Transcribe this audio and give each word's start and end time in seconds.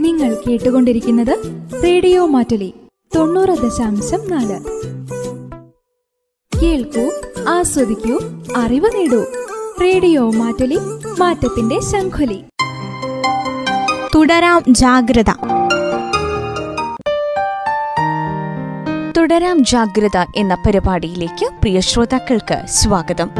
നിങ്ങൾ 0.00 0.36
കേട്ടുകൊണ്ടിരിക്കുന്നത് 0.48 1.38
റേഡിയോ 1.84 2.26
മാറ്റുലി 2.26 2.74
തൊണ്ണൂറ് 3.16 3.48
ദശാംശം 3.48 4.30
നാല്. 4.30 4.60
കേൾക്കൂ 6.62 7.12
ആസ്വദിക്കൂ 7.48 8.20
അറിവ് 8.56 8.90
നേടൂ. 8.94 9.24
റേഡിയോ 9.82 10.30
മാറ്റുലി 10.30 10.78
മാറ്റത്തിന്റെ 11.18 11.80
ശംഖുലി. 11.80 12.42
തുടരാം 14.14 14.64
ജാഗ്രത. 14.68 15.30
തുടരാം 19.16 19.64
ജാഗ്രത 19.64 20.26
എന്ന 20.36 20.54
പരിപാടിയിലേക്ക് 20.66 21.46
പ്രിയ 21.46 21.80
ശ്രോതാക്കൾക്ക് 21.80 22.66
സ്വാഗതം. 22.66 23.30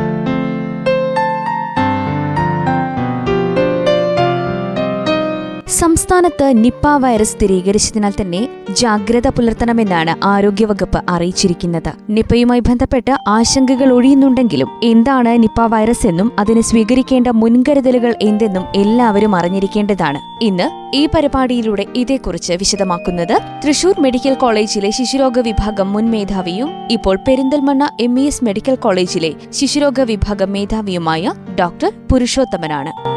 സംസ്ഥാനത്ത് 6.04 6.46
നിപ്പ 6.64 6.86
വൈറസ് 7.02 7.32
സ്ഥിരീകരിച്ചതിനാൽ 7.34 8.14
തന്നെ 8.16 8.40
ജാഗ്രത 8.80 9.28
പുലർത്തണമെന്നാണ് 9.28 10.12
ആരോഗ്യവകുപ്പ് 10.30 11.00
അറിയിച്ചിരിക്കുന്നത്. 11.08 11.88
നിപ്പയുമായി 12.16 12.62
ബന്ധപ്പെട്ട് 12.68 13.12
ആശങ്കകൾ 13.28 13.88
ഒഴിയുന്നുണ്ടെങ്കിലും 13.92 14.68
എന്താണ് 14.82 15.32
നിപ്പ 15.42 15.66
വൈറസ് 15.74 16.06
എന്നും 16.06 16.32
അതിന് 16.38 16.60
സ്വീകരിക്കേണ്ട 16.60 17.28
മുൻകരുതലുകൾ 17.28 18.12
എന്തെന്നും 18.22 18.66
എല്ലാവരും 18.74 19.36
അറിഞ്ഞിരിക്കേണ്ടതാണ്. 19.36 20.20
ഇന്ന് 20.42 20.66
ഈ 20.96 21.02
പരിപാടിയിലൂടെ 21.14 21.86
ഇതേക്കുറിച്ച് 22.02 22.52
വിശദമാക്കുന്നത് 22.52 23.36
തൃശൂർ 23.64 23.96
മെഡിക്കൽ 24.00 24.34
കോളേജിലെ 24.34 24.90
ശിശുരോഗ 24.90 25.38
വിഭാഗം 25.38 25.90
മുൻ 25.92 26.10
മേധാവിയും 26.10 26.70
ഇപ്പോൾ 26.90 27.18
പെരിന്തൽമണ്ണ 27.28 27.88
എം 28.00 28.14
മെഡിക്കൽ 28.42 28.74
കോളേജിലെ 28.74 29.32
ശിശുരോഗ 29.50 30.00
വിഭാഗം 30.12 30.52
മേധാവിയുമായ 30.52 31.34
ഡോക്ടർ 31.60 31.92
പുരുഷോത്തമനാണ്. 32.12 33.13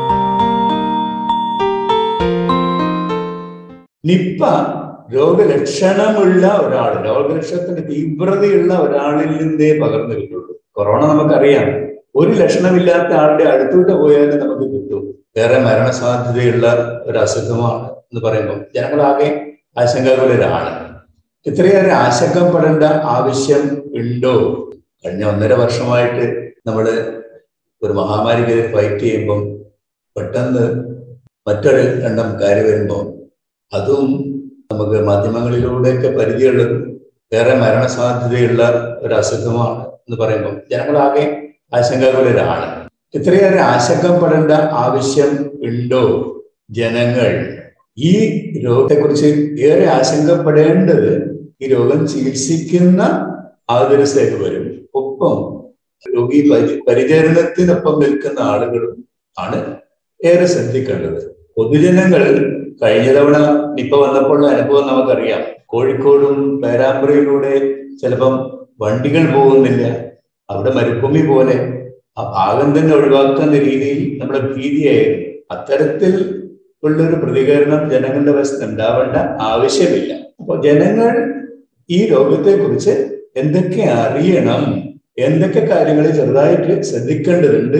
നിപ്പ 4.07 4.41
രോഗലക്ഷണമുള്ള 5.13 6.47
ഒരാൾ 6.63 7.05
രോഗലക്ഷണത്തിന്റെ 7.05 7.81
തീവ്രതയുള്ള 7.81 8.73
ഒരാളിൽ 8.73 9.29
നിന്നേ 9.37 9.79
പകർന്നു 9.79 10.15
കിട്ടുള്ളൂ. 10.15 10.61
കൊറോണ 10.71 11.05
നമുക്കറിയാം. 11.05 11.67
ഒരു 12.15 12.29
ലക്ഷണമില്ലാത്ത 12.29 13.13
ആളുടെ 13.13 13.43
അടുത്തോട്ട് 13.43 13.91
പോയാലും 13.91 14.39
നമുക്ക് 14.39 14.73
കിട്ടും. 14.73 15.03
വേറെ 15.37 15.57
മരണസാധ്യതയുള്ള 15.59 16.67
ഒരു 17.03 17.17
അസുഖമാണ് 17.17 17.89
എന്ന് 17.89 18.21
പറയുമ്പോൾ 18.25 18.65
ജനങ്ങളാകെ 18.75 19.55
ആശങ്കാകുലരാണ് 19.77 20.71
ഇത്രയേറെ 21.45 21.91
ആശങ്കപ്പെടേണ്ട 21.93 22.83
ആവശ്യം 22.83 23.63
ഉണ്ടോ? 23.93 24.35
കഴിഞ്ഞ 25.05 25.25
ഒന്നര 25.25 25.53
വർഷമായിട്ട് 25.53 26.25
നമ്മൾ 26.67 26.85
ഒരു 27.81 27.93
മഹാമാരിക്കെതിരെ 27.93 28.73
ഫൈറ്റ് 28.73 28.99
ചെയ്യുമ്പം 28.99 29.41
പെട്ടെന്ന് 30.15 30.65
മറ്റൊരു 31.47 31.77
എണ്ണം 31.77 32.39
കാര്യം 32.41 32.65
വരുമ്പോൾ 32.65 33.16
അതും 33.73 34.05
നമുക്ക് 34.71 35.03
മാധ്യമങ്ങളിലൂടെയൊക്കെ 35.03 36.17
പരിധിയുള്ളത് 36.17 36.75
വേറെ 37.33 37.53
മരണസാധ്യതയുള്ള 37.55 38.63
ഒരു 38.99 39.13
അസുഖമാണ് 39.13 39.85
എന്ന് 39.85 40.17
പറയുമ്പോൾ 40.19 40.61
ജനങ്ങളാകെ 40.71 41.51
ആശങ്കാകുലരാണ്. 41.73 42.89
ഇത്രയേറെ 43.13 43.59
ആശങ്കപ്പെടേണ്ട 43.59 44.51
ആവശ്യം 44.51 45.51
ഉണ്ടോ 45.63 46.03
ജനങ്ങൾ? 46.71 47.57
ഈ 47.97 48.11
രോഗത്തെക്കുറിച്ച് 48.65 49.25
ഏറെ 49.59 49.85
ആശങ്കപ്പെടേണ്ടത് 49.85 51.11
ഈ 51.61 51.67
രോഗം 51.67 52.07
ചികിത്സിക്കുന്ന 52.07 53.01
ആതുരസേവ 53.69 54.43
വരും. 54.43 54.89
ഒപ്പം 54.95 55.35
രോഗി 56.15 56.49
പരി 56.49 56.79
പരിചരണത്തിനൊപ്പം 56.87 57.99
നിൽക്കുന്ന 57.99 58.39
ആളുകളും 58.39 59.07
ആണ് 59.39 59.75
ഏറെ 60.25 60.45
ശ്രദ്ധിക്കേണ്ടത്. 60.45 61.21
പൊതുജനങ്ങൾ 61.57 62.23
കഴിഞ്ഞ 62.83 63.13
തവണ 63.13 63.37
നിപ്പ 63.73 63.95
വന്നപ്പോഴുള്ള 63.95 64.47
അനുഭവം 64.47 64.87
നമുക്കറിയാം. 64.87 65.41
കോഴിക്കോടും 65.65 66.61
പേരാമ്പ്രയിലൂടെ 66.61 67.53
ചിലപ്പം 68.01 68.33
വണ്ടികൾ 68.81 69.33
പോകുന്നില്ല. 69.35 69.83
അവിടെ 70.49 70.71
മരുഭൂമി 70.73 71.27
പോലെ 71.27 71.55
ആ 72.17 72.23
ഭാഗം 72.23 72.79
തന്നെ 72.79 72.95
ഒഴിവാക്കുന്ന 72.95 73.59
രീതിയിൽ 73.59 74.19
നമ്മുടെ 74.19 74.39
ഭീതിയായിരുന്നു. 74.39 75.27
അത്തരത്തിൽ 75.51 76.13
ഉള്ളൊരു 76.83 77.15
പ്രതികരണം 77.15 77.89
ജനങ്ങളുടെ 77.89 78.31
വശത്ത് 78.31 78.65
ഉണ്ടാവേണ്ട 78.65 79.17
ആവശ്യമില്ല. 79.41 80.13
അപ്പോൾ 80.39 80.61
ജനങ്ങൾ 80.61 81.33
ഈ 81.89 82.05
രോഗത്തെ 82.07 82.57
കുറിച്ച് 82.57 82.93
എന്തൊക്കെ 83.35 83.81
അറിയണം? 83.81 84.63
എന്തൊക്കെ 85.17 85.59
കാര്യങ്ങൾ 85.59 86.11
ചെറുതായിട്ട് 86.11 86.81
ശ്രദ്ധിക്കേണ്ടതുണ്ട് 86.81 87.77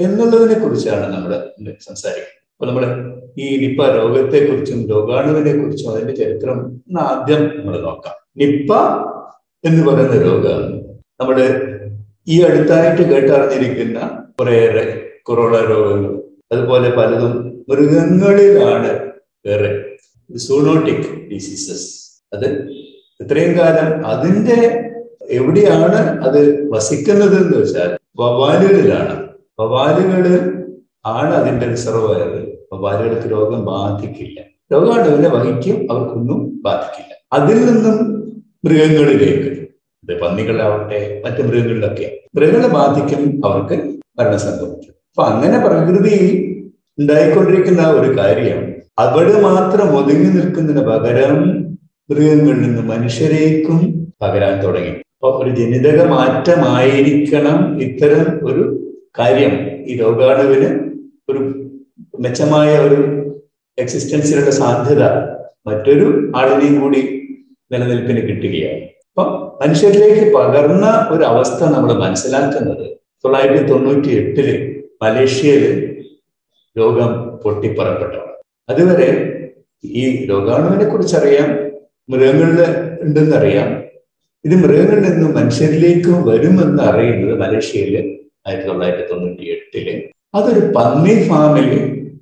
എന്നുള്ളതിനെ 0.00 0.60
കുറിച്ചാണ് 0.60 1.12
നമ്മൾ 1.12 1.32
സംസാരിക്കുന്നത്. 1.80 2.40
അപ്പൊ 2.54 2.66
നമ്മൾ 2.66 3.13
ഈ 3.36 3.46
നിപ്പ 3.58 3.86
രോഗത്തെ 3.96 4.40
കുറിച്ചും 4.40 4.80
രോഗാണുവിനെ 4.90 5.52
കുറിച്ചും 5.52 5.88
അതിന്റെ 5.92 6.14
ചരിത്രം 6.14 6.58
ആദ്യം 7.04 7.42
നമ്മൾ 7.56 7.76
നോക്കാം. 7.80 8.16
നിപ്പ 8.36 8.70
എന്ന് 9.64 9.82
പറയുന്ന 9.88 10.16
രോഗമാണ് 10.22 10.76
നമ്മുടെ 11.20 11.46
ഈ 12.26 12.36
അടുത്തായിട്ട് 12.42 13.02
കേട്ടറിഞ്ഞിരിക്കുന്ന 13.10 13.98
കുറേയേറെ 14.38 14.84
കൊറോണ 15.22 15.56
രോഗങ്ങൾ 15.70 16.12
അതുപോലെ 16.52 16.88
പലതും 16.90 17.34
മൃഗങ്ങളിലാണ് 17.68 18.90
വേറെ 19.44 19.70
സൂണോട്ടിക് 20.30 21.08
ഡിസീസസ് 21.30 21.88
അത് 22.32 22.46
ഇത്രയും 23.20 23.52
കാലം 23.58 23.88
അതിന്റെ 24.06 24.58
എവിടെയാണ് 25.30 25.98
അത് 26.26 26.40
വസിക്കുന്നത് 26.70 27.36
എന്ന് 27.40 27.56
വെച്ചാൽ 27.58 27.90
വവാലുകളിലാണ് 28.18 29.14
വവാലുകളിൽ 29.58 30.34
ആണ് 31.10 31.32
അതിന്റെ 31.34 31.66
റിസർവയർ 31.66 32.30
വവാലുകൾക്ക് 32.74 33.30
രോഗം 33.30 33.64
ബാധിക്കില്ല. 33.64 34.40
രോഗാണുവിനെ 34.72 35.28
വഹിക്കും 35.28 35.92
അവർക്കൊന്നും 35.92 36.62
ബാധിക്കില്ല. 36.64 37.12
അതിൽ 37.32 37.66
നിന്നും 37.66 38.14
മൃഗങ്ങളിലേക്ക്. 38.64 39.50
ഇത് 40.04 40.20
പന്നികളാവട്ടെ 40.20 41.22
മറ്റ് 41.24 41.42
മൃഗങ്ങളിലൊക്കെ. 41.42 42.18
മൃഗങ്ങളെ 42.34 42.68
ബാധിക്കും 42.68 43.40
അവർക്ക് 43.44 43.74
മരണം 44.18 44.38
സംഭവിച്ചു 44.38 44.90
അപ്പൊ 44.90 45.24
അങ്ങനെ 45.24 45.66
പ്രകൃതിയിൽ 45.66 46.54
ഉണ്ടായിക്കൊണ്ടിരിക്കുന്ന 46.98 47.90
ഒരു 47.90 48.18
കാര്യമാണ് 48.18 48.74
അവിടെ 48.98 49.40
മാത്രം 49.40 49.86
ഒതുങ്ങി 49.96 50.30
നിൽക്കുന്നതിന് 50.30 50.86
പകരം 50.86 51.60
മൃഗങ്ങളിൽ 52.10 52.62
നിന്ന് 52.62 52.82
മനുഷ്യരേക്കും 52.82 54.12
പകരാൻ 54.22 54.62
തുടങ്ങി. 54.62 54.88
അപ്പൊ 54.88 55.28
ഒരു 55.30 55.50
ജനിതക 55.50 56.08
മാറ്റമായിരിക്കണം 56.08 57.80
ഇത്തരം 57.80 58.48
ഒരു 58.48 58.64
കാര്യം. 59.18 59.54
ഈ 59.86 59.96
രോഗാണുവിന് 59.96 60.68
ഒരു 61.28 61.63
മെച്ചമായ 62.24 62.78
ഒരു 62.78 62.98
എക്സിസ്റ്റൻസിനുള്ള 63.78 64.50
സാധ്യത 64.50 65.04
മറ്റൊരു 65.66 66.32
ആളിനെയും 66.36 66.80
കൂടി 66.80 67.02
നിലനിൽപ്പിന് 67.72 68.20
കിട്ടുകയാണ്. 68.28 68.82
അപ്പം 69.10 69.28
മനുഷ്യരിലേക്ക് 69.62 70.34
പകർന്ന 70.36 70.86
ഒരു 71.10 71.24
അവസ്ഥ 71.24 71.64
നമ്മൾ 71.64 71.92
മനസ്സിലാക്കുന്നത് 71.92 72.84
തൊള്ളായിരത്തി 73.24 73.64
തൊണ്ണൂറ്റി 73.68 74.08
എട്ടിൽ 74.08 74.48
മലേഷ്യയിൽ 75.02 75.64
രോഗം 76.78 77.10
പൊട്ടിപ്പുറപ്പെട്ടതാണ്. 77.42 78.32
അതുവരെ 78.68 79.08
ഈ 79.84 80.26
രോഗാണുവിനെ 80.30 80.90
കുറിച്ചറിയാം 80.90 81.50
മൃഗങ്ങളിൽ 82.10 82.60
ഉണ്ടെന്നറിയാം. 83.00 83.68
ഇത് 84.44 84.54
മൃഗങ്ങളിൽ 84.62 85.04
നിന്നും 85.08 85.34
മനുഷ്യരിലേക്കും 85.34 86.16
വരുമെന്ന് 86.28 86.82
അറിയുന്നത് 86.82 87.40
മലേഷ്യയിൽ 87.40 87.94
ആയിരത്തി 88.46 88.68
തൊള്ളായിരത്തി 88.68 89.06
തൊണ്ണൂറ്റി 89.12 89.44
എട്ടിൽ 89.54 89.86
അതൊരു 90.34 90.62
പന്നി 90.76 91.14
ഫാമിൽ 91.28 91.68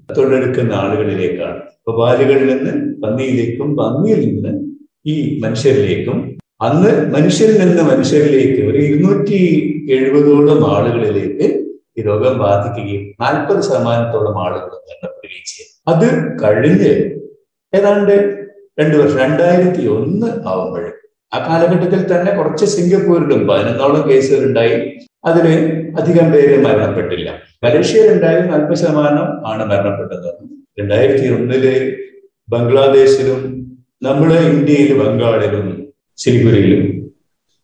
തൊഴിലെടുക്കുന്ന 0.09 0.73
ആളുകളിലേക്കാണ്. 0.73 1.59
അപ്പൊ 1.79 1.93
ബാലുകളിൽ 1.99 2.49
നിന്ന് 2.53 2.73
പന്നിയിലേക്കും 3.03 3.77
പന്നിയിൽ 3.77 4.21
നിന്ന് 4.29 4.53
ഈ 5.07 5.39
മനുഷ്യരിലേക്കും 5.39 6.19
അന്ന് 6.63 6.91
മനുഷ്യരിൽ 7.15 7.57
നിന്ന് 7.59 7.83
മനുഷ്യരിലേക്ക് 7.83 8.61
ഒരു 8.71 8.79
ഇരുന്നൂറ്റി 8.79 9.39
എഴുപതോളം 9.91 10.61
ആളുകളിലേക്ക് 10.77 11.47
ഈ 11.99 12.03
രോഗം 12.03 12.39
ബാധിക്കുകയും 12.39 13.03
നാൽപ്പത് 13.21 13.61
ശതമാനത്തോളം 13.63 14.37
ആളുകൾ 14.45 14.71
മരണപ്പെടുകയും 14.89 15.45
ചെയ്തു. 15.47 15.71
അത് 15.89 16.07
കഴിഞ്ഞ് 16.43 16.93
ഏതാണ്ട് 17.73 18.15
രണ്ടു 18.81 18.97
വർഷം 18.97 19.19
രണ്ടായിരത്തി 19.19 19.83
ഒന്ന് 19.87 20.29
ആവുമ്പോൾ 20.49 20.85
ആ 21.35 21.39
കാലഘട്ടത്തിൽ 21.39 22.01
തന്നെ 22.13 22.33
കുറച്ച് 22.37 22.65
സിംഗപ്പൂരിലും 22.65 23.49
പതിനൊന്നോളം 23.49 24.11
കേസുകൾ 24.11 24.47
ഉണ്ടായി 24.47 24.77
അതിന് 25.25 25.55
അധികം 25.99 26.33
പേര് 26.33 26.65
മരണപ്പെട്ടില്ല. 26.65 27.29
മലേഷ്യയിൽ 27.65 28.13
ഉണ്ടായ 28.13 28.39
നാൽപ്പത് 28.39 28.77
ശതമാനം 28.77 29.49
ആണ് 29.49 29.65
മരണപ്പെട്ടത്. 29.71 30.29
രണ്ടായിരത്തി 30.81 31.29
ഒന്നിൽ 31.29 31.65
ബംഗ്ലാദേശിലും 32.49 33.41
നമ്മുടെ 34.03 34.35
ഇന്ത്യയിൽ 34.35 34.99
ബംഗാളിലും 35.03 35.93
സിലിഗുരിയിലും 36.17 37.11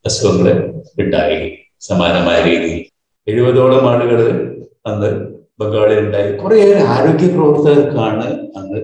അസുഖങ്ങൾ 0.07 0.75
ഉണ്ടായി. 0.99 1.59
സമാനമായ 1.81 2.43
രീതിയിൽ. 2.45 2.85
എഴുപതോളം 3.29 3.91
ആളുകൾ 3.91 4.21
അന്ന് 4.87 5.11
ബംഗാളിൽ 5.61 5.99
ഉണ്ടായി. 5.99 6.37
കുറേയേറെ 6.37 6.81
ആരോഗ്യ 6.81 7.29
പ്രവർത്തകർക്കാണ് 7.29 8.27
അന്ന് 8.57 8.81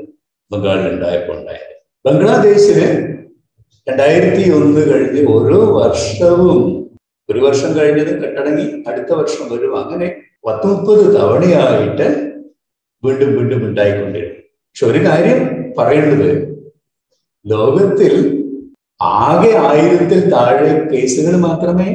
ബംഗാളിൽ 0.53 0.93
ഉണ്ടായപ്പോൾ 0.93 1.37
ഉണ്ടായത്. 1.39 1.75
ബംഗ്ലാദേശിൽ 2.07 2.81
രണ്ടായിരത്തി 3.89 4.51
ഒന്ന് 4.51 4.81
കഴിഞ്ഞ് 4.93 5.23
ഓരോ 5.31 5.61
വർഷവും 5.79 6.61
ഒരു 7.31 7.41
വർഷം 7.41 7.77
കഴിഞ്ഞത് 7.77 8.13
കെട്ടടങ്ങി 8.23 8.91
അടുത്ത 8.91 9.13
വർഷം 9.13 9.45
വരും. 9.53 9.85
അങ്ങനെ 9.85 10.07
പത്ത് 10.45 10.67
മുപ്പത് 10.71 11.05
തവണയായിട്ട് 11.17 12.07
വീണ്ടും 13.03 13.31
വീണ്ടും 13.37 13.61
ഉണ്ടായിക്കൊണ്ടിരുന്നു. 13.69 14.41
പക്ഷെ 14.69 14.87
ഒരു 14.91 15.01
കാര്യം 15.07 15.41
പറയേണ്ടത് 15.79 16.31
ലോകത്തിൽ 17.47 18.15
ആകെ 19.01 19.53
ആയിരത്തിൽ 19.69 20.21
താഴെ 20.35 20.71
കേസുകൾ 20.91 21.35
മാത്രമേ 21.47 21.89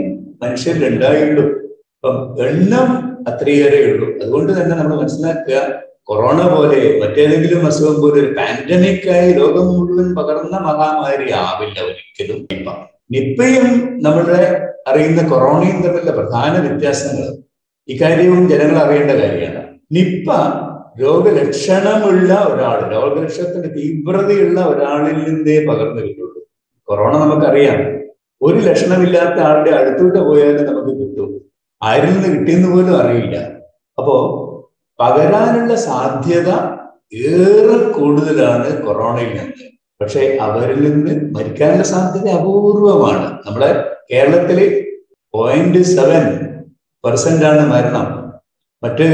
മനുഷ്യരിൽ 0.44 0.84
ഉണ്ടായുള്ളൂ 0.90 1.46
അപ്പം 1.96 2.18
എണ്ണം 2.48 2.90
അത്രയേറെ 3.30 3.80
ഉള്ളൂ. 3.92 4.08
അതുകൊണ്ട് 4.22 4.52
തന്നെ 4.58 4.74
നമ്മൾ 4.80 4.96
മനസ്സിലാക്കുക 5.02 5.60
കൊറോണ 6.10 6.40
പോലെ 6.54 6.80
മറ്റേതെങ്കിലും 7.02 7.64
അസുഖം 7.70 7.98
പോലെ 8.02 8.18
ഒരു 8.22 8.30
പാൻഡമിക്കായി 8.38 9.32
ലോകം 9.40 9.68
മുഴുവൻ 9.74 10.08
പകർന്ന 10.20 10.56
മഹാമാരി 10.68 11.28
ആവില്ല 11.42 11.78
ഒരിക്കലും. 11.90 12.40
നിപ്പ 12.52 12.70
നിപ്പയും 13.16 13.68
നമ്മളുടെ 14.06 14.40
അറിയുന്ന 14.90 15.22
കൊറോണയും 15.34 15.78
തമ്മിലുള്ള 15.84 16.12
പ്രധാന 16.20 16.54
വ്യത്യാസങ്ങൾ 16.66 17.28
ഇക്കാര്യവും 17.90 18.50
ജനങ്ങൾ 18.50 18.78
അറിയേണ്ട 18.78 19.12
കാര്യമാണ്. 19.12 19.68
നിപ്പ 19.92 20.34
രോഗലക്ഷണമുള്ള 21.02 22.34
ഒരാൾ 22.34 22.94
രോഗലക്ഷണത്തിന്റെ 22.94 23.68
തീവ്രതയുള്ള 23.68 24.62
ഒരാളിൽ 24.62 25.34
നിന്നേ 25.34 25.66
പകർന്നു 25.66 26.02
കിട്ടുള്ളൂ. 26.02 26.50
കൊറോണ 26.84 27.18
നമുക്കറിയാം. 27.18 28.00
ഒരു 28.42 28.58
ലക്ഷണമില്ലാത്ത 28.58 29.40
ആളുടെ 29.40 29.70
അടുത്തോട്ട് 29.70 30.20
പോയാലും 30.20 30.66
നമുക്ക് 30.66 31.10
കിട്ടും. 31.10 31.42
ആരിൽ 31.84 32.10
നിന്ന് 32.10 32.40
കിട്ടിയെന്ന് 32.40 32.72
പോലും 32.72 32.98
അറിയില്ല. 32.98 33.38
അപ്പോ 33.98 34.46
പകരാനുള്ള 35.00 35.76
സാധ്യത 35.76 36.50
ഏറെ 37.14 37.92
കൂടുതലാണ് 37.92 38.86
കൊറോണയിൽ 38.86 39.28
നിന്ന്. 39.28 39.70
പക്ഷെ 40.02 40.38
അവരിൽ 40.42 40.92
നിന്ന് 40.92 41.34
മരിക്കാനുള്ള 41.34 41.84
സാധ്യത 41.84 42.28
അപൂർവമാണ്. 42.28 43.40
നമ്മുടെ 43.48 43.86
കേരളത്തിൽ 44.14 44.86
പോയിന്റ് 45.34 45.84
സെവൻ 45.84 46.49
പെർസെന്റ് 47.04 47.46
ആണ് 47.46 47.64
മരണം. 47.72 48.08
മറ്റ് 48.84 49.08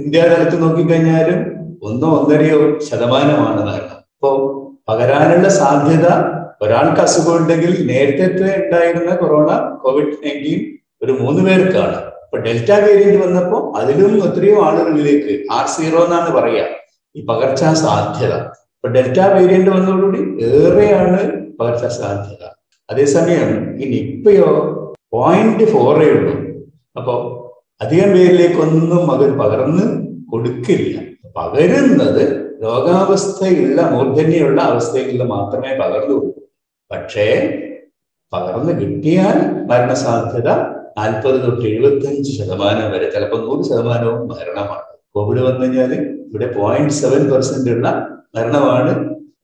ഇന്ത്യ 0.00 0.20
തലത്ത് 0.22 0.62
നോക്കിക്കഴിഞ്ഞാലും 0.62 1.38
ഒന്നോ 1.82 2.08
ഒന്നരയോ 2.18 2.78
ശതമാനമാണ് 2.78 3.60
മരണം. 3.66 3.98
അപ്പോ 4.14 4.30
പകരാനുള്ള 4.88 5.48
സാധ്യത 5.48 6.06
ഒരാൾക്ക് 6.64 7.00
അസുഖം 7.00 7.36
ഉണ്ടെങ്കിൽ 7.36 7.86
നേരത്തെ 7.90 8.24
ഉണ്ടായിരുന്ന 8.64 9.14
കൊറോണ 9.14 9.50
കോവിഡ് 9.82 10.16
നയന്റീൻ 10.24 10.60
ഒരു 11.02 11.12
മൂന്ന് 11.12 11.42
പേർക്കാണ്. 11.42 11.98
ഇപ്പൊ 12.24 12.38
ഡെൽറ്റ 12.38 12.70
വേരിയന്റ് 12.86 13.26
വന്നപ്പോൾ 13.26 13.76
അതിലും 13.76 14.12
എത്രയോ 14.26 14.64
ആളുകളിലേക്ക് 14.64 15.46
ആർ 15.52 15.66
സീറോ 15.66 16.04
എന്നാണ് 16.04 16.30
പറയുക 16.34 16.66
ഈ 17.14 17.24
പകർച്ചാ 17.26 17.74
സാധ്യത. 17.74 18.34
ഇപ്പൊ 18.76 18.88
ഡെൽറ്റ 18.88 19.18
വേരിയന്റ് 19.36 19.70
വന്നതോടുകൂടി 19.70 20.20
ഏറെയാണ് 20.50 21.20
പകർച്ചാ 21.60 21.88
സാധ്യത. 21.88 22.42
അതേസമയം 22.88 23.50
ഈ 23.80 23.86
നിപ്പയോ 23.94 24.50
പോയിന്റ് 25.10 25.64
ഫോറേ 25.72 26.08
ഉള്ളൂ. 26.10 26.34
അപ്പോ 26.96 27.14
അധികം 27.80 28.10
പേരിലേക്കൊന്നും 28.12 29.02
മകൻ 29.06 29.38
പകർന്ന് 29.38 29.84
കൊടുക്കില്ല. 30.32 30.96
പകരുന്നത് 31.36 32.22
രോഗാവസ്ഥയുള്ള 32.62 33.80
മൂർധന്യമുള്ള 33.90 34.60
അവസ്ഥയിൽ 34.60 35.22
മാത്രമേ 35.22 35.70
പകർന്നു 35.78 36.16
പക്ഷേ 36.90 37.26
പകർന്നു 38.32 38.72
കിട്ടിയാൽ 38.80 39.38
മരണസാധ്യത 39.70 40.48
നാൽപ്പത് 40.98 41.36
തൊട്ട് 41.42 41.64
എഴുപത്തഞ്ച് 41.66 42.30
ശതമാനം 42.30 42.90
വരെ 42.92 43.10
ചിലപ്പോൾ 43.10 43.40
നൂറ് 43.40 43.62
ശതമാനവും 43.68 44.28
മരണമാണ്. 44.28 44.86
കോവിഡ് 45.10 45.40
വന്നു 45.40 45.60
കഴിഞ്ഞാൽ 45.60 45.92
ഇവിടെ 46.26 46.48
പോയിന്റ് 46.52 46.92
സെവൻ 46.92 47.22
പെർസെന്റ് 47.30 47.70
ഉള്ള 47.70 47.88
മരണമാണ് 48.34 48.92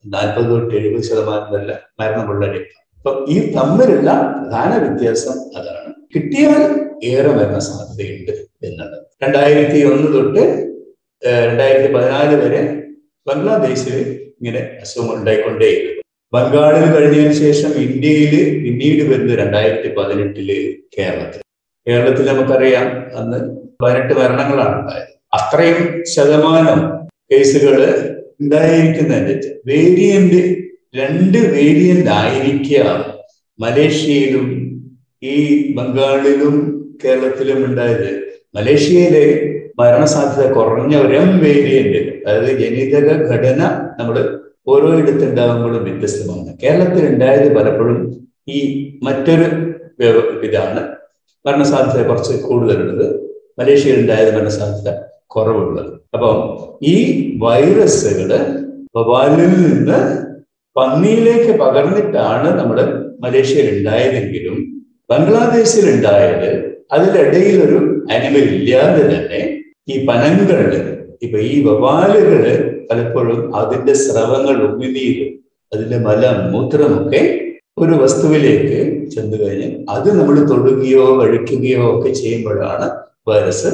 നാൽപ്പത് 0.06 0.48
തൊട്ട് 0.50 0.74
എഴുപത് 0.74 1.02
ശതമാനം 1.02 1.48
വരെ 1.54 1.76
മരണമുള്ള 2.00 2.46
നിപ്പ 2.46 2.72
അപ്പൊ 2.98 3.26
ഈ 3.28 3.52
തമ്മിലുള്ള 3.52 4.10
പ്രധാന 4.12 4.70
വ്യത്യാസം 4.84 5.36
അതാണ്. 5.58 5.90
കിട്ടിയാൽ 6.14 6.62
ഏറെ 7.04 7.28
വരുന്ന 7.28 7.58
സാധ്യതയുണ്ട് 7.58 8.32
എന്നുള്ളത്. 8.66 9.06
രണ്ടായിരത്തി 9.22 9.78
ഒന്ന് 9.84 10.08
തൊട്ട് 10.14 10.42
രണ്ടായിരത്തി 11.44 11.92
പതിനാല് 11.92 12.34
വരെ 12.42 12.60
ബംഗ്ലാദേശിൽ 13.26 13.96
ഇങ്ങനെ 14.38 14.60
അസുഖം 14.80 15.14
ഉണ്ടായിക്കൊണ്ടേയിരുന്നു. 15.14 16.02
ബംഗാളിൽ 16.32 16.84
കഴിഞ്ഞതിന് 16.94 17.32
ശേഷം 17.32 17.72
ഇന്ത്യയിൽ 17.80 18.32
പിന്നീട് 18.64 19.02
വരുന്നത് 19.10 19.38
രണ്ടായിരത്തി 19.38 19.88
പതിനെട്ടിൽ 19.98 20.48
കേരളത്തിൽ 20.98 21.42
കേരളത്തിൽ 21.86 22.26
നമുക്കറിയാം 22.26 22.86
അന്ന് 23.16 23.38
പതിനെട്ട് 23.82 24.14
മരണങ്ങളാണ് 24.14 24.80
ഉണ്ടായത്. 24.80 25.12
അത്രയും 25.34 26.04
ശതമാനം 26.04 26.80
കേസുകൾ 27.32 27.74
ഉണ്ടായിരിക്കുന്നതിന്റെ 28.40 29.34
വേരിയന്റ് 29.66 30.40
രണ്ട് 30.96 31.38
വേരിയന്റ് 31.38 32.10
ആയിരിക്കാം 32.10 32.98
മലേഷ്യയിലും 33.58 34.46
ഈ 35.26 35.74
ബംഗാളിലും 35.74 36.54
കേരളത്തിലും 37.04 37.64
ഉണ്ടായത് 37.64 38.10
മലേഷ്യയിലെ 38.54 39.24
മരണസാധ്യത 39.78 40.52
കുറഞ്ഞ 40.52 40.96
ഒരം 40.96 41.38
വേരിയന്റ് 41.38 42.28
അതായത് 42.28 42.58
ജനിതക 42.58 43.08
ഘടന 43.30 43.60
നമ്മൾ 43.98 44.16
ഓരോ 44.68 44.98
ഇടത്തുണ്ടാകുമ്പോഴും 44.98 45.84
വ്യത്യസ്തമാണ്. 45.84 46.58
കേരളത്തിൽ 46.62 47.04
ഉണ്ടായത് 47.06 47.56
പലപ്പോഴും 47.56 47.98
ഈ 48.48 48.58
മറ്റൊരു 49.02 49.46
ഇതാണ് 50.44 50.82
മരണസാധ്യത 51.44 52.06
കുറച്ച് 52.06 52.34
കൂടുതലുള്ളത്. 52.42 53.06
മലേഷ്യയിൽ 53.58 54.00
ഉണ്ടായത് 54.00 54.34
മരണസാധ്യത 54.36 54.90
കുറവുള്ളത്. 55.26 55.92
അപ്പം 56.14 56.36
ഈ 56.82 56.94
വൈറസുകൾ 57.42 58.30
വവാലിൽ 58.96 59.50
നിന്ന് 59.62 60.00
പന്നിയിലേക്ക് 60.76 61.52
പകർന്നിട്ടാണ് 61.60 62.48
നമ്മൾ 62.58 62.78
മലേഷ്യയിൽ 63.20 63.78
ഉണ്ടായതെങ്കിലും 63.78 64.56
ബംഗ്ലാദേശിൽ 65.10 65.90
ഉണ്ടായത് 65.90 66.50
അതിനിടയിൽ 66.92 67.56
ഒരു 67.64 67.78
അനിമൽ 68.10 68.46
ഇല്ലാതെ 68.54 69.02
തന്നെ 69.02 69.40
ഈ 69.88 70.06
പനങ്കളിൽ 70.06 70.74
ഇപ്പൊ 71.22 71.38
ഈ 71.38 71.64
വവാലുകൾ 71.64 72.42
പലപ്പോഴും 72.90 73.56
അതിന്റെ 73.56 73.94
സ്രവങ്ങൾ 73.94 74.56
ഉമിനീരും 74.62 75.30
അതിന്റെ 75.72 75.98
മലം 75.98 76.52
മൂത്രമൊക്കെ 76.52 77.20
ഒരു 77.78 77.92
വസ്തുവിലേക്ക് 77.92 79.08
ചെന്നു 79.10 79.36
കഴിഞ്ഞ് 79.36 79.86
അത് 79.88 80.18
നമ്മൾ 80.18 80.36
തൊടുകയോ 80.48 81.22
കഴിക്കുകയോ 81.22 81.98
ഒക്കെ 81.98 82.12
ചെയ്യുമ്പോഴാണ് 82.12 82.86
വൈറസ് 83.28 83.70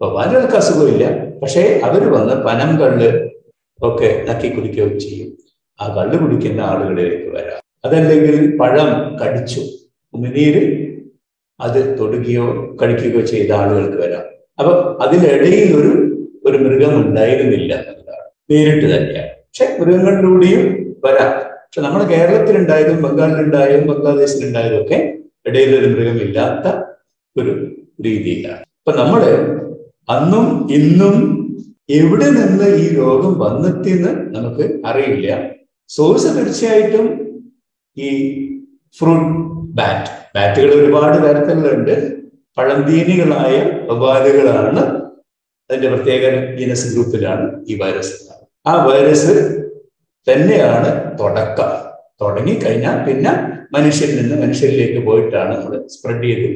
വവാലുകൾക്ക് 0.00 0.56
അസുഖമില്ല. 0.56 1.04
പക്ഷേ 1.42 1.80
അവർ 1.84 2.02
വന്ന് 2.12 2.34
പനം 2.46 2.80
കള്ള് 2.80 3.08
ഒക്കെ 3.82 4.24
നക്കി 4.28 4.48
കുടിക്കുകയോ 4.48 4.98
ചെയ്യും. 4.98 5.30
ആ 5.80 5.94
കള്ള് 5.96 6.18
കുടിക്കുന്ന 6.18 6.60
ആളുകളിലേക്ക് 6.60 7.30
വരാം. 7.36 7.60
അതല്ലെങ്കിൽ 7.84 8.58
പഴം 8.58 9.16
കടിച്ചു. 9.18 9.60
ഉമിനീര് 10.14 10.62
അത് 11.60 11.98
തൊടുകയോ 11.98 12.76
കഴിക്കുകയോ 12.82 13.20
ചെയ്ത 13.20 13.52
ആളുകൾക്ക് 13.52 13.98
വരാം. 13.98 14.24
അപ്പൊ 14.58 14.72
അതിനിടയിൽ 15.04 15.76
ഒരു 15.76 15.92
ഒരു 16.44 16.58
മൃഗം 16.58 17.06
ഉണ്ടായിരുന്നില്ല 17.06 17.74
എന്നതാണ്. 17.74 18.24
നേരിട്ട് 18.50 18.86
തന്നെയാണ്. 18.86 19.28
പക്ഷെ 19.28 19.76
മൃഗങ്ങളിലൂടെയും 19.80 20.94
വരാം. 21.04 21.32
പക്ഷെ 21.40 21.80
നമ്മുടെ 21.80 22.04
കേരളത്തിലുണ്ടായതും 22.04 23.02
ബംഗാളിലുണ്ടായതും 23.02 23.86
ബംഗ്ലാദേശിലുണ്ടായതും 23.86 24.82
ഒക്കെ 24.82 25.18
ഇടയിൽ 25.46 25.76
ഒരു 25.76 25.86
മൃഗമില്ലാത്ത 25.86 26.66
ഒരു 27.36 27.52
രീതിയിലാണ്. 28.04 28.58
അപ്പൊ 28.58 28.92
നമ്മൾ 29.02 29.22
അന്നും 30.08 30.68
ഇന്നും 30.72 31.16
എവിടെ 31.90 32.24
നിന്ന് 32.30 32.76
ഈ 32.76 32.94
രോഗം 32.94 33.38
വന്നെത്തിയെന്ന് 33.38 34.36
നമുക്ക് 34.36 34.86
അറിയില്ല. 34.86 35.50
സോഴ്സ് 35.88 36.36
തീർച്ചയായിട്ടും 36.36 37.06
ഈ 37.96 38.10
ഫ്രൂട്ട് 38.98 39.63
ബാറ്റ് 39.78 40.10
ബാറ്റുകൾ 40.34 40.70
ഒരുപാട് 40.80 41.16
തരത്തിലുണ്ട്. 41.24 41.94
പഴന്തീനികളായ 42.56 43.54
വബാലുകളാണ് 43.88 44.82
അതിന്റെ 45.70 45.88
പ്രത്യേക 45.92 46.22
ജീനസ് 46.58 46.88
ഗ്രൂപ്പിലാണ് 46.92 47.46
ഈ 47.70 47.74
വൈറസ് 47.80 48.14
ആ 48.66 48.72
വൈറസ് 48.88 49.34
തന്നെയാണ് 50.26 50.90
തുടക്കം. 51.20 51.72
തുടങ്ങിക്കഴിഞ്ഞാൽ 52.22 52.96
പിന്നെ 53.06 53.32
മനുഷ്യരിൽ 53.76 54.16
നിന്ന് 54.20 54.36
മനുഷ്യരിലേക്ക് 54.42 55.00
പോയിട്ടാണ് 55.08 55.52
നമ്മൾ 55.56 55.72
സ്പ്രെഡ് 55.94 56.26
ചെയ്ത് 56.28 56.48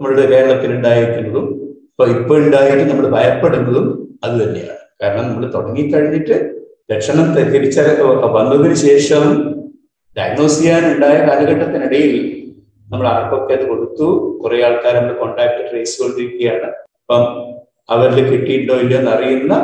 നമ്മളുടെ 0.00 0.24
കേരളത്തിൽ 0.32 0.70
ഉണ്ടായിരിക്കുന്നതും 0.76 1.46
ഇപ്പൊ 1.88 2.04
ഇപ്പൊ 2.16 2.34
ഉണ്ടായിട്ട് 2.44 2.84
നമ്മൾ 2.90 3.06
ഭയപ്പെടുന്നതും 3.16 3.86
അത് 4.24 4.34
തന്നെയാണ്. 4.42 4.76
കാരണം 5.00 5.24
നമ്മൾ 5.30 5.44
തുടങ്ങിക്കഴിഞ്ഞിട്ട് 5.56 6.36
ലക്ഷണം 6.92 7.26
തിരിച്ചറി 7.54 7.92
വന്നതിന് 8.38 8.76
ശേഷം 8.86 9.24
ഡയഗ്നോസ് 10.20 10.58
ചെയ്യാനുണ്ടായ 10.60 11.16
കാലഘട്ടത്തിനിടയിൽ 11.28 12.14
നമ്മൾ 12.92 13.06
ആർക്കൊക്കെ 13.08 13.52
അത് 13.54 13.64
കൊടുത്തു? 13.68 14.06
കുറെ 14.42 14.56
ആൾക്കാർ 14.66 14.94
നമ്മൾ 14.96 15.12
കോണ്ടാക്ട് 15.20 15.60
ട്രേസ് 15.68 15.92
ചെയ്തുകൊണ്ടിരിക്കുകയാണ്. 15.92 16.68
അപ്പം 17.00 17.22
അവരിൽ 17.94 18.18
കിട്ടിയിട്ടുണ്ടോ 18.30 18.74
ഇല്ലയോ 18.82 18.98
എന്ന് 19.00 19.12
അറിയുന്ന 19.16 19.54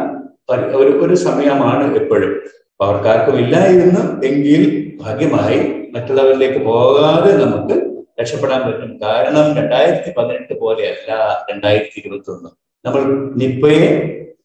ഒരു 0.80 0.92
ഒരു 1.04 1.14
സമയമാണ് 1.14 1.84
എപ്പോഴും. 2.00 2.32
അപ്പൊ 2.72 2.84
അവർക്കാർക്കും 2.86 3.36
ഇല്ലായിരുന്നു 3.42 4.02
എങ്കിൽ 4.28 4.62
ഭാഗ്യമായി 5.02 5.58
മറ്റുള്ളവരിലേക്ക് 5.94 6.60
പോകാതെ 6.70 7.30
നമുക്ക് 7.44 7.76
രക്ഷപ്പെടാൻ 8.20 8.60
പറ്റും. 8.66 8.90
കാരണം 9.04 9.46
രണ്ടായിരത്തി 9.58 10.10
പതിനെട്ട് 10.18 10.54
പോലെയല്ല 10.62 11.10
രണ്ടായിരത്തി 11.50 11.98
ഇരുപത്തി 12.00 12.30
ഒന്ന് 12.34 12.50
നമ്മൾ 12.84 13.02
നിപ്പയെ 13.42 13.88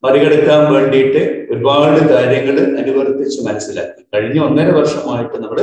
മറികടക്കാൻ 0.04 0.60
വേണ്ടിയിട്ട് 0.74 1.20
ഒരുപാട് 1.52 2.00
കാര്യങ്ങൾ 2.12 2.56
അനുവർത്തിച്ച് 2.80 3.40
മനസ്സിലാക്കി. 3.48 4.00
കഴിഞ്ഞ 4.14 4.38
ഒന്നര 4.48 4.70
വർഷമായിട്ട് 4.78 5.36
നമ്മൾ 5.44 5.58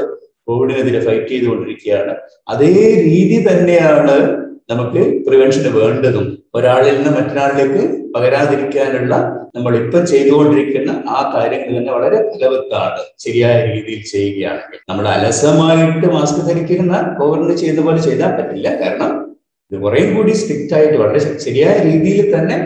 കോവിഡിനെതിരെ 0.49 0.99
ഫൈറ്റ് 1.07 1.31
ചെയ്തുകൊണ്ടിരിക്കുകയാണ്. 1.31 2.13
അതേ 2.53 2.73
രീതി 3.07 3.39
തന്നെയാണ് 3.47 4.15
നമുക്ക് 4.71 5.01
പ്രിവെൻഷന് 5.25 5.69
വേണ്ടതും. 5.79 6.25
ഒരാളിൽ 6.55 6.95
നിന്ന് 6.97 7.11
മറ്റൊരാളിലേക്ക് 7.17 7.83
പകരാതിരിക്കാനുള്ള 8.15 9.15
നമ്മൾ 9.55 9.73
ഇപ്പൊ 9.77 9.99
ചെയ്തുകൊണ്ടിരിക്കുന്ന 10.11 10.91
ആ 11.07 11.19
കാര്യങ്ങൾ 11.35 11.71
തന്നെ 11.77 11.91
വളരെ 11.93 12.17
ഫലവത്താണ് 12.29 13.01
ശരിയായ 13.23 13.55
രീതിയിൽ 13.69 14.01
ചെയ്യുകയാണെങ്കിൽ. 14.11 14.79
നമ്മൾ 14.89 15.07
അലസമായിട്ട് 15.07 16.07
മാസ്ക് 16.07 16.41
ധരിക്കുന്ന 16.49 17.15
കോവിഡിന് 17.19 17.55
ചെയ്ത 17.57 17.79
പോലെ 17.79 18.01
ചെയ്താൽ 18.01 18.31
പറ്റില്ല. 18.37 18.67
കാരണം 18.81 19.11
ഇത് 19.71 19.77
കുറേ 19.81 20.01
കൂടി 20.13 20.31
സ്ട്രിക്റ്റ് 20.31 20.73
ആയിട്ട് 20.73 20.97
വളരെ 20.97 21.19
ശരിയായ 21.45 21.75
രീതിയിൽ 21.89 22.35
തന്നെ 22.35 22.57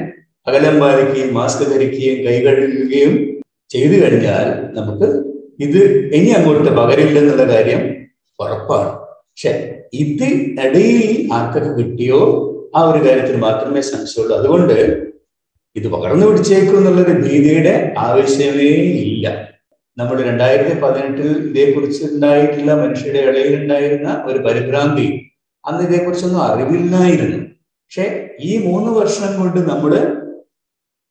അകലം 0.47 0.79
പാലിക്കുകയും 0.79 1.33
മാസ്ക് 1.33 1.63
ധരിക്കുകയും 1.71 2.19
കൈ 2.25 2.35
കഴുകുകയും 2.45 3.13
ചെയ്തു 3.73 3.95
കഴിഞ്ഞാൽ 4.03 4.47
നമുക്ക് 4.77 5.07
ഇത് 5.59 6.11
ഇനി 6.13 6.29
അങ്ങോട്ട് 6.29 6.69
പകരില്ലെന്നുള്ള 6.69 7.43
കാര്യം 7.53 7.81
ഉറപ്പാണ്. 8.39 8.89
പക്ഷെ 8.99 9.81
ഇത് 9.93 10.23
ഇടയിൽ 10.67 11.29
ആർക്കൊക്കെ 11.33 11.83
കിട്ടിയോ 11.83 12.49
ആ 12.75 12.83
ഒരു 12.83 13.05
കാര്യത്തിൽ 13.05 13.35
മാത്രമേ 13.35 13.81
സംശയമുള്ളൂ. 13.81 14.37
അതുകൊണ്ട് 14.37 15.07
ഇത് 15.75 15.87
പകർന്നു 15.87 16.25
പിടിച്ചേക്കും 16.25 16.77
എന്നുള്ളൊരു 16.77 17.11
ഭീതിയുടെ 17.11 17.93
ആവശ്യമേ 17.97 18.71
ഇല്ല. 19.03 19.53
നമ്മൾ 19.97 20.23
രണ്ടായിരത്തി 20.23 20.79
പതിനെട്ടിൽ 20.79 21.27
ഇതേക്കുറിച്ച് 21.49 22.03
ഉണ്ടായിട്ടുള്ള 22.03 22.75
മനുഷ്യരുടെ 22.75 23.19
ഇടയിൽ 23.19 23.55
ഉണ്ടായിരുന്ന 23.55 24.23
ഒരു 24.25 24.39
പരിഭ്രാന്തി 24.39 25.31
അന്ന് 25.67 25.83
ഇതേക്കുറിച്ചൊന്നും 25.83 26.41
അറിവില്ലായിരുന്നു. 26.41 27.37
പക്ഷെ 27.37 28.29
ഈ 28.39 28.57
മൂന്ന് 28.57 28.91
വർഷം 28.91 29.39
കൊണ്ട് 29.39 29.59
നമ്മൾ 29.59 29.93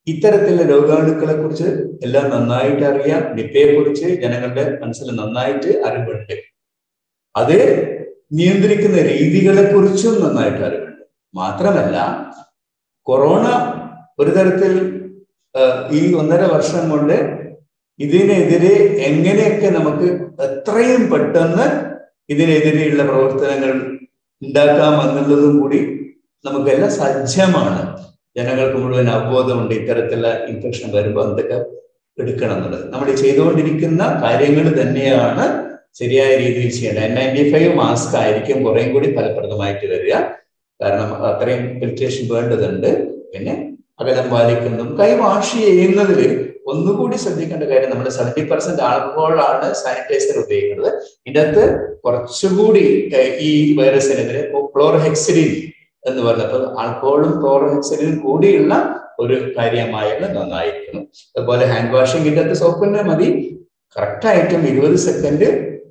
ഇത്തരത്തിലുള്ള 0.06 0.62
രോഗാണുക്കളെ 0.62 1.34
കുറിച്ച് 1.34 1.68
എല്ലാം 2.04 2.30
നന്നായിട്ട് 2.30 2.84
അറിയാം. 2.84 3.22
നിപ്പയെ 3.36 3.66
കുറിച്ച് 3.74 4.06
ജനങ്ങളുടെ 4.22 4.64
മനസ്സിൽ 4.82 5.08
നന്നായിട്ട് 5.20 5.70
അറിവുണ്ട്. 5.88 6.34
അത് 7.34 7.58
നിയന്ത്രിക്കുന്ന 8.38 8.98
രീതികളെ 9.12 9.64
കുറിച്ചും 9.72 10.14
നന്നായിട്ട് 10.24 10.62
അറിവുണ്ട്. 10.68 11.04
മാത്രമല്ല 11.34 11.96
കൊറോണ 13.08 13.46
ഒരു 14.18 14.30
തരത്തിൽ 14.30 14.72
ഈ 15.98 16.00
ഒന്നര 16.14 16.42
വർഷം 16.54 16.90
കൊണ്ട് 16.90 17.16
ഇതിനെതിരെ 17.98 18.74
എങ്ങനെയൊക്കെ 19.08 19.68
നമുക്ക് 19.78 20.06
എത്രയും 20.46 21.02
പെട്ടെന്ന് 21.10 21.66
ഇതിനെതിരെയുള്ള 22.28 23.02
പ്രവർത്തനങ്ങൾ 23.02 23.72
ഉണ്ടാക്കാം 24.42 24.94
എന്നുള്ളതും 25.02 25.60
കൂടി 25.60 25.80
നമുക്കെല്ലാം 26.44 26.90
സജ്ജമാണ്. 26.90 27.82
ജനങ്ങൾക്ക് 28.36 28.78
മുഴുവൻ 28.82 29.08
അവബോധമുണ്ട് 29.14 29.74
ഇത്തരത്തിലുള്ള 29.80 30.28
ഇൻഫെക്ഷൻ 30.50 30.88
വരുമ്പോൾ 30.96 31.24
എന്തൊക്കെ 31.30 31.58
എടുക്കണം 32.18 32.56
എന്നുള്ളത്. 32.56 32.84
നമ്മൾ 32.92 33.08
ചെയ്തുകൊണ്ടിരിക്കുന്ന 33.22 34.02
കാര്യങ്ങൾ 34.24 34.66
തന്നെയാണ് 34.80 35.44
ശരിയായ 36.00 36.30
രീതിയിൽ 36.42 36.70
ചെയ്യേണ്ടത്. 36.76 37.04
എൻ 37.08 37.12
നയന്റി 37.18 37.42
ഫൈവ് 37.52 37.72
മാസ്ക് 37.80 38.14
ആയിരിക്കും 38.20 38.58
കുറേയും 38.66 38.90
കൂടി 38.94 39.08
ഫലപ്രദമായിട്ട് 39.16 39.86
വരിക. 39.92 40.14
കാരണം 40.80 41.10
അത്രയും 41.30 41.64
ഫിൽട്രേഷൻ 41.80 42.24
വേണ്ടതുണ്ട്. 42.34 42.90
പിന്നെ 43.32 43.54
അകലം 44.00 44.26
പാലിക്കുന്നതും 44.34 44.88
കൈ 45.00 45.10
വാഷ് 45.22 45.58
ചെയ്യുന്നതിൽ 45.66 46.22
ഒന്നുകൂടി 46.70 47.16
ശ്രദ്ധിക്കേണ്ട 47.22 47.64
കാര്യം 47.70 47.90
നമ്മൾ 47.92 48.08
സെവന്റി 48.16 48.42
പെർസെന്റ് 48.50 48.82
ആൾക്കോളാണ് 48.88 49.68
സാനിറ്റൈസർ 49.82 50.36
ഉപയോഗിക്കുന്നത്. 50.42 50.90
ഇതിനകത്ത് 51.28 51.64
കുറച്ചുകൂടി 52.04 52.84
ഈ 53.48 53.50
വൈറസിനെതിരെ 53.78 54.42
ക്ലോർഹെക്സിലിൻ 54.74 55.52
എന്ന് 56.06 56.22
പറഞ്ഞപ്പോൾ 56.22 56.80
ആൾക്കോളും 56.80 57.40
ക്ലോറോഹെക്സിനും 57.40 58.18
കൂടിയുള്ള 58.18 58.74
ഒരു 59.18 59.52
കാര്യമായാലും 59.58 60.34
നന്നായിരിക്കണം. 60.34 61.02
അതുപോലെ 61.36 61.64
ഹാൻഡ് 61.66 61.94
വാഷിംഗ് 61.94 62.28
ഇല്ലാത്ത 62.28 62.52
സോപ്പ് 62.52 62.84
തന്നെ 62.84 63.02
മതി. 63.02 63.28
കറക്റ്റായിട്ടും 63.96 64.66
ഇരുപത് 64.66 64.96
സെക്കൻഡ് 64.96 65.48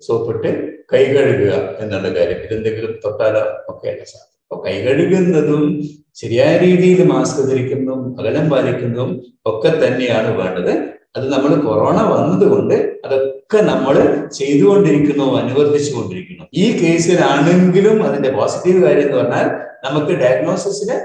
സോപ്പിട്ട് 0.07 0.51
കൈ 0.93 1.03
കഴുകുക 1.05 1.53
എന്നുള്ള 1.79 2.09
കാര്യം. 2.09 2.39
ഇതെന്തെങ്കിലും 2.45 2.99
തൊട്ടാലോ 3.05 3.41
ഒക്കെ 3.69 4.05
സാർ. 4.05 4.23
അപ്പൊ 4.43 4.63
കൈ 4.63 4.81
കഴുകുന്നതും 4.81 5.83
ശരിയായ 6.15 6.57
രീതിയിൽ 6.57 7.03
മാസ്ക് 7.03 7.49
ധരിക്കുന്നതും 7.49 8.19
അകലം 8.19 8.49
പാലിക്കുന്നതും 8.49 9.11
ഒക്കെ 9.45 9.69
തന്നെയാണ് 9.69 10.37
വേണ്ടത്. 10.37 10.73
അത് 11.15 11.33
നമ്മൾ 11.33 11.51
കൊറോണ 11.61 11.97
വന്നതുകൊണ്ട് 12.13 12.75
അതൊക്കെ 13.05 13.61
നമ്മൾ 13.61 13.95
ചെയ്തുകൊണ്ടിരിക്കുന്നു 14.27 15.37
അനുവർത്തിച്ചു 15.37 15.91
കൊണ്ടിരിക്കുന്നു 15.95 16.45
ഈ 16.53 16.65
കേസിലാണെങ്കിലും 16.81 18.07
അതിന്റെ 18.07 18.31
പോസിറ്റീവ് 18.31 18.83
കാര്യം 18.83 19.01
എന്ന് 19.01 19.17
പറഞ്ഞാൽ 19.17 19.47
നമുക്ക് 19.85 20.13
ഡയഗ്നോസിസിന് 20.21 20.97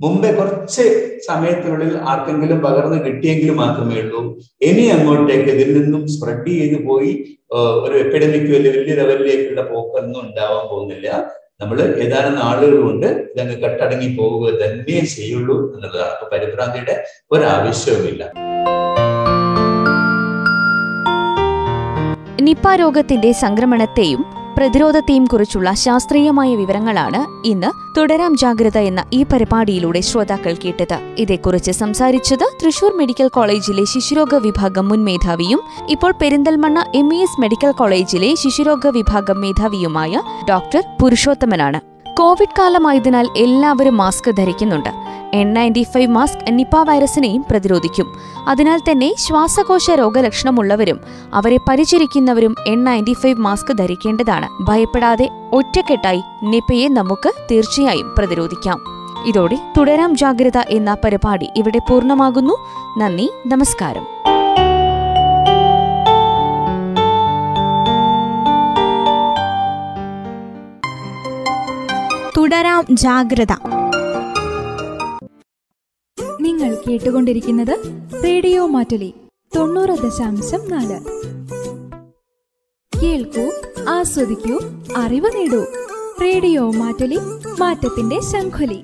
മുമ്പേ 0.00 0.28
കുറച്ച് 0.32 0.84
സമയത്തിനുള്ളിൽ 1.26 1.90
ആർക്കെങ്കിലും 2.10 2.58
പകർന്ന് 2.66 2.98
കിട്ടിയെങ്കിൽ 3.06 3.50
മാത്രമേ 3.62 3.96
ഉള്ളൂ. 4.02 4.20
ഇനി 4.68 4.84
അങ്ങോട്ടേക്ക് 4.94 5.50
ഇതിൽ 5.56 5.70
നിന്നും 5.78 6.02
സ്പ്രെഡ് 6.14 6.52
ചെയ്ത് 6.60 6.78
പോയി 6.86 7.10
ഒരു 7.84 7.94
എപ്പിഡമിക് 8.04 8.48
വലിയ 8.54 8.70
വലിയ 8.76 8.94
ലെവലിലേക്കുള്ള 9.00 9.62
പോക്കൊന്നും 9.72 10.20
ഉണ്ടാവാൻ 10.26 10.64
പോകുന്നില്ല. 10.70 11.08
നമ്മൾ 11.60 11.78
ഏതാനും 12.04 12.34
നാളുകൾ 12.42 12.78
കൊണ്ട് 12.82 13.06
ഇതങ്ങ് 13.32 13.56
കെട്ടടങ്ങി 13.64 14.08
പോവുക 14.18 14.52
തന്നെ 14.62 15.00
ചെയ്യുള്ളൂ 15.16 15.56
എന്നുള്ളതാണ്. 15.74 16.12
അപ്പൊ 16.14 16.28
പരിഭ്രാന്തിയുടെ 16.32 16.94
ഒരാവശ്യവുമില്ല. 17.32 18.22
നിപ്പ 22.48 22.68
രോഗത്തിന്റെ 22.82 23.30
സംക്രമണത്തെയും 23.44 24.22
പ്രതിരോധത്തെയും 24.60 25.24
കുറിച്ചുള്ള 25.24 25.72
ശാസ്ത്രീയമായ 25.72 26.54
വിവരങ്ങളാണ് 26.54 27.48
ഇന്ന് 27.48 27.98
തുടരാം 27.98 28.36
ജാഗ്രത 28.36 28.78
എന്ന 28.78 29.04
ഈ 29.12 29.22
പരിപാടിയിലൂടെ 29.22 30.00
ശ്രോതാക്കൾ 30.00 30.54
കേട്ടത്. 30.64 30.96
ഇതേക്കുറിച്ച് 31.18 31.70
സംസാരിച്ചത് 31.70 32.44
തൃശൂർ 32.62 32.92
മെഡിക്കൽ 32.96 33.28
കോളേജിലെ 33.28 33.84
ശിശുരോഗ 33.84 34.34
വിഭാഗം 34.34 34.88
മുൻ 34.88 35.04
മേധാവിയും 35.04 35.60
ഇപ്പോൾ 35.88 36.14
പെരിന്തൽമണ്ണ 36.22 36.84
എം 36.94 37.14
എസ് 37.14 37.40
മെഡിക്കൽ 37.40 37.70
കോളേജിലെ 37.70 38.34
ശിശുരോഗ 38.34 38.88
വിഭാഗം 38.88 39.40
മേധാവിയുമായ 39.40 40.22
ഡോക്ടർ 40.48 40.84
പുരുഷോത്തമനാണ്. 41.02 41.89
കോവിഡ് 42.20 42.56
കാലമായതിനാൽ 42.58 43.28
എല്ലാവരും 43.36 43.96
mask 43.96 44.36
ധരിക്കുന്നുണ്ട്. 44.36 44.88
N 45.32 45.54
ninety 45.54 45.82
five 45.82 46.10
mask 46.10 46.58
Nipah 46.58 46.82
വൈറസിനെയും 46.82 47.44
പ്രതിരോധിക്കും. 47.50 48.14
അതിനാൽ 48.48 48.78
തന്നെ 48.78 49.14
ശ്വാസകോശ 49.16 49.90
രോഗലക്ഷണമുള്ളവരും 49.90 51.00
അവരെ 51.34 51.58
പരിചരിക്കുന്നവരും 51.68 52.54
എൻ 52.66 52.84
നയന്റി 52.84 53.12
ഫൈവ് 53.12 53.38
മാസ്ക് 53.38 53.78
ധരിക്കേണ്ടതാണ്. 53.78 54.48
ഭയപ്പെടാതെ 54.62 55.28
ഒറ്റക്കെട്ടായി 55.52 56.22
നിപ്പയെ 56.42 56.88
നമുക്ക് 56.88 57.32
തീർച്ചയായും 57.50 58.14
പ്രതിരോധിക്കാം. 58.18 58.80
ഇതോടെ 59.26 59.58
തുടരാം 59.78 60.16
ജാഗ്രത 60.16 60.58
എന്ന 60.58 60.96
പരിപാടി 61.04 61.48
ഇവിടെ 61.56 61.78
പൂർണമാകുന്നു. 61.78 62.54
നന്ദി 62.98 63.30
നമസ്കാരം. 63.46 64.19
തുടരാം 72.40 72.86
ജാഗ്രത. 72.90 73.52
നിങ്ങൾ 76.40 76.76
കേട്ടുകൊണ്ടിരിക്കുന്നത് 76.88 78.02
റേഡിയോ 78.24 78.66
മാറ്റുലി 78.66 79.14
തൊണ്ണൂറ് 79.56 79.90
ദശാംശം 79.90 80.70
നാല്. 80.70 81.00
കേൾക്കൂ 83.02 83.52
ആസ്വദിക്കൂ 83.88 84.60
അറിവ് 84.96 85.30
നേടൂ. 85.34 85.66
റേഡിയോ 86.22 86.70
മാറ്റുലി 86.70 87.18
മാറ്റത്തിന്റെ 87.58 88.20
ശംഖുലി. 88.20 88.82